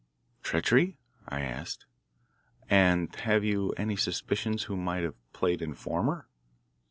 "Treachery?" 0.41 0.97
I 1.29 1.41
asked. 1.41 1.85
"And 2.67 3.13
have 3.17 3.43
you 3.43 3.69
any 3.77 3.95
suspicions 3.95 4.63
who 4.63 4.75
might 4.75 5.03
have 5.03 5.13
played 5.31 5.61
informer?" 5.61 6.27